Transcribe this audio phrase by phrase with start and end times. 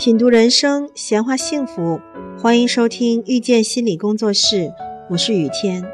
[0.00, 2.00] 品读人生，闲话幸福，
[2.38, 4.72] 欢迎收听遇见心理工作室，
[5.10, 5.84] 我是雨天。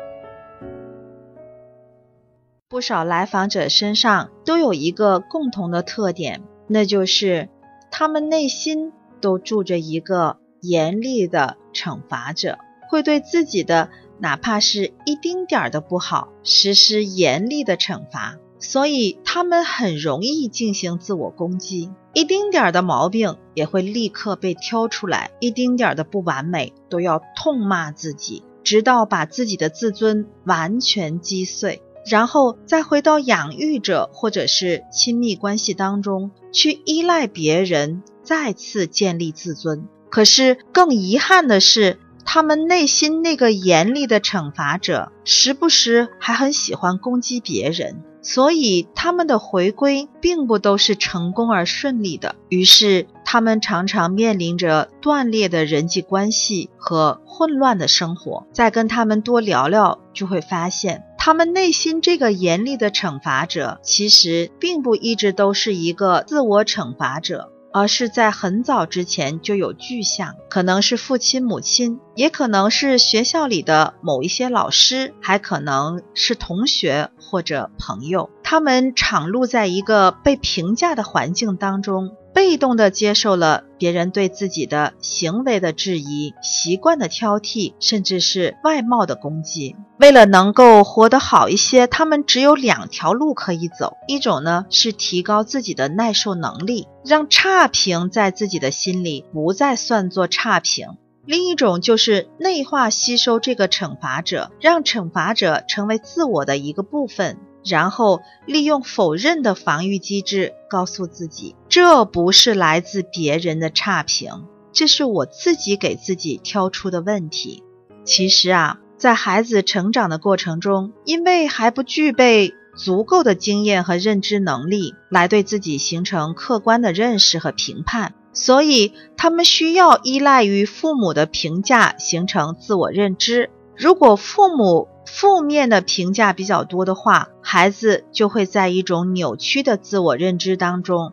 [2.69, 7.49] 不少来访者身上都有一个共同的特点，那就是
[7.91, 18.39] 他们内心都住着一个严厉的惩罚者，会对自己的哪怕是一丁点儿的不好实施严厉的惩罚。
[18.59, 39.87] 所以他们很容易进行自我攻击，一丁点儿的毛病也会立刻被挑出来，一丁点儿的不完美都要痛骂自己，直到把自己的自尊完全击碎，然后再回到养育者或者是亲密关系当中去依赖别人，再次建立自尊。
[40.09, 48.03] 可是更遗憾的是，他们内心那个严厉的惩罚者，时不时还很喜欢攻击别人。
[48.21, 58.45] 所以他们的回归并不都是成功而顺利的，于是他们常常面临着断裂的人际关系和混乱的生活。
[58.53, 67.53] 再跟他们多聊聊，就会发现，他们内心这个严厉的惩罚者，其实并不一直都是一个自我惩罚者。
[67.77, 82.17] 而是在很早之前就有具象，可能是父亲、母亲，也可能是学校里的某一些老师，还可能是同学或者朋友，他们敞露在一个被评价的环境当中。
[82.37, 89.75] 被动地接受了别人对自己的行为的质疑、习惯的挑剔，甚至是外貌的攻击。
[89.99, 107.39] 为了能够活得好一些，他们只有两条路可以走：一种呢是提高自己的耐受能力，让差评在自己的心里不再算作差评；另一种就是内化吸收这个惩罚者，让惩罚者成为自我的一个部分。
[107.69, 117.63] 然后利用否认的防御机制，告诉自己这不是来自别人的差评，这是我自己给自己挑出的问题。
[118.03, 133.51] 其实啊，在孩子成长的过程中，因为还不具备足够的经验和认知能力来对自己形成客观的认识和评判，所以他们需要依赖于父母的评价形成自我认知。
[133.77, 141.13] 如果父母，负面的评价比较多的话，孩子就会在一种扭曲的自我认知当中，